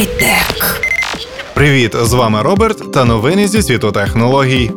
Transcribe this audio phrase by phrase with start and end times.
[0.00, 0.80] Хай-тек.
[1.54, 4.70] Привіт, з вами Роберт та новини зі світу технологій.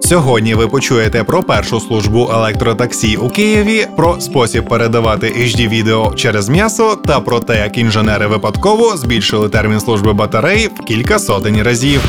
[0.00, 6.48] Сьогодні ви почуєте про першу службу електротаксі у Києві, про спосіб передавати hd відео через
[6.48, 12.00] м'ясо та про те, як інженери випадково збільшили термін служби батарей в кілька сотень разів.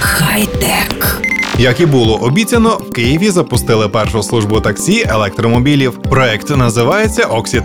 [0.00, 0.97] Хай-тек.
[1.60, 5.92] Як і було обіцяно, в Києві запустили першу службу таксі електромобілів.
[5.92, 7.62] Проект називається Оксі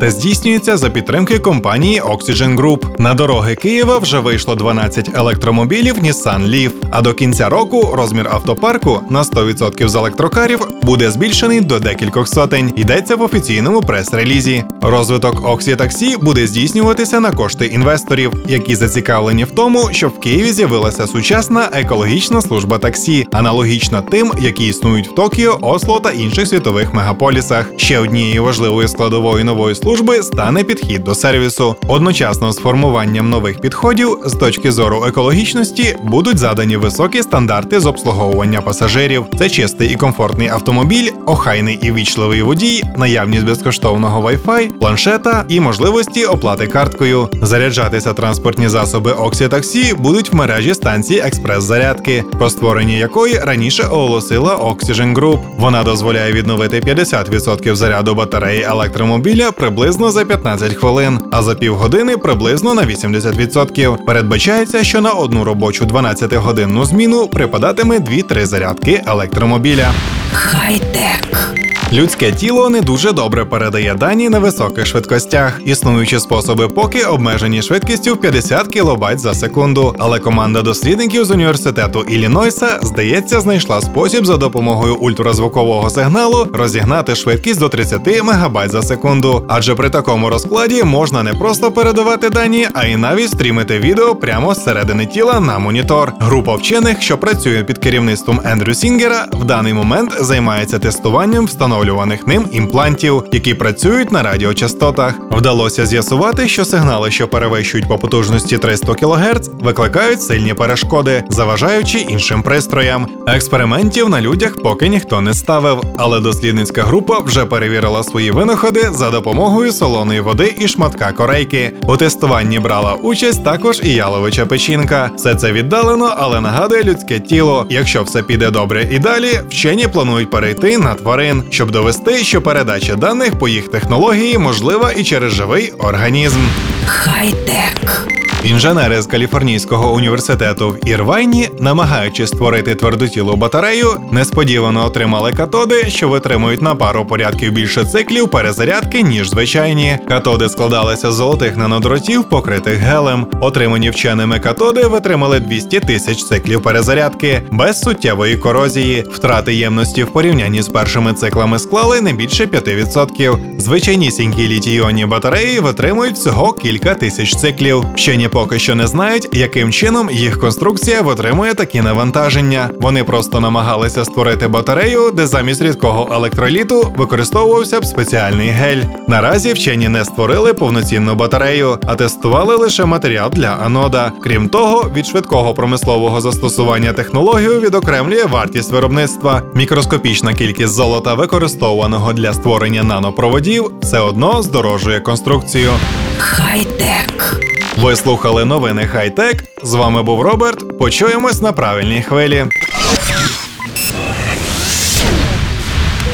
[0.00, 3.00] та здійснюється за підтримки компанії Oxygen Group.
[3.00, 9.00] На дороги Києва вже вийшло 12 електромобілів Nissan Leaf, А до кінця року розмір автопарку
[9.10, 12.72] на 100% з електрокарів буде збільшений до декількох сотень.
[12.76, 14.64] Йдеться в офіційному прес-релізі.
[14.82, 20.52] Розвиток Оксі таксі буде здійснюватися на кошти інвесторів, які зацікавлені в тому, щоб в Києві
[20.52, 26.94] з'явилася сучасна екологічна служба таксі аналогічно тим, які існують в Токіо, Осло та інших світових
[26.94, 27.70] мегаполісах.
[27.76, 31.76] Ще однією важливою складовою нової служби стане підхід до сервісу.
[31.88, 38.60] Одночасно з формуванням нових підходів з точки зору екологічності будуть задані високі стандарти з обслуговування
[38.60, 39.24] пасажирів.
[39.38, 46.24] Це чистий і комфортний автомобіль, охайний і вічливий водій, наявність безкоштовного Wi-Fi, планшета і можливості
[46.24, 47.28] оплати карткою.
[47.42, 53.82] Заряджатися транспортні засоби Оксі таксі будуть в мережі станції експрес-зарядки, про створення якої якої раніше
[53.82, 55.38] оголосила Oxygen Group.
[55.58, 62.74] Вона дозволяє відновити 50% заряду батареї електромобіля приблизно за 15 хвилин, а за півгодини приблизно
[62.74, 64.04] на 80%.
[64.04, 69.92] Передбачається, що на одну робочу 12-годинну зміну припадатиме 2-3 зарядки електромобіля.
[70.32, 71.65] Хай-тек.
[71.92, 75.60] Людське тіло не дуже добре передає дані на високих швидкостях.
[75.64, 79.94] Існуючі способи поки обмежені швидкістю в 50 кБ за секунду.
[79.98, 87.60] Але команда дослідників з університету Іллінойса, здається, знайшла спосіб за допомогою ультразвукового сигналу розігнати швидкість
[87.60, 89.44] до 30 МБ за секунду.
[89.48, 94.54] Адже при такому розкладі можна не просто передавати дані, а й навіть стрімити відео прямо
[94.54, 96.12] з середини тіла на монітор.
[96.20, 102.26] Група вчених, що працює під керівництвом Ендрю Сінгера, в даний момент займається тестуванням встановлення встановлюваних
[102.26, 105.14] ним імплантів, які працюють на радіочастотах.
[105.30, 112.42] Вдалося з'ясувати, що сигнали, що перевищують по потужності 300 кГц, викликають сильні перешкоди, заважаючи іншим
[112.42, 113.06] пристроям.
[113.26, 119.10] Експериментів на людях поки ніхто не ставив, але дослідницька група вже перевірила свої винаходи за
[119.10, 121.72] допомогою солоної води і шматка корейки.
[121.82, 125.10] У тестуванні брала участь також і яловича печінка.
[125.16, 127.66] Все це віддалено, але нагадує людське тіло.
[127.70, 132.42] Якщо все піде добре і далі, вчені планують перейти на тварин, щоб щоб довести, що
[132.42, 136.40] передача даних по їх технології можлива і через живий організм.
[136.86, 138.06] Хай-тек.
[138.46, 146.62] Інженери з Каліфорнійського університету в Ірвайні, намагаючись створити твердотілу батарею, несподівано отримали катоди, що витримують
[146.62, 149.98] на пару порядків більше циклів перезарядки, ніж звичайні.
[150.08, 153.26] Катоди складалися з золотих нанодротів, покритих гелем.
[153.40, 159.04] Отримані вченими катоди витримали 200 тисяч циклів перезарядки без суттєвої корозії.
[159.12, 163.60] Втрати ємності в порівнянні з першими циклами склали не більше 5%.
[163.60, 167.84] Звичайнісінькі літійонні батареї витримують всього кілька тисяч циклів.
[167.94, 172.70] Вчені поки що не знають, яким чином їх конструкція витримує такі навантаження.
[172.80, 178.82] Вони просто намагалися створити батарею, де замість рідкого електроліту використовувався б спеціальний гель.
[179.08, 184.12] Наразі вчені не створили повноцінну батарею, а тестували лише матеріал для анода.
[184.22, 189.42] Крім того, від швидкого промислового застосування технологію відокремлює вартість виробництва.
[189.54, 195.70] Мікроскопічна кількість золота, використовуваного для створення нанопроводів, все одно здорожує конструкцію.
[196.18, 197.45] Хай-тек.
[197.76, 199.44] Ви слухали новини хай-тек.
[199.62, 200.78] З вами був Роберт.
[200.78, 202.46] Почуємось на правильній хвилі.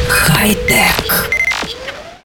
[0.08, 1.30] Хай-тек.